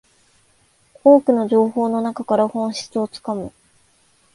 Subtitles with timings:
[1.03, 3.51] 多くの情報の中から本質をつかむ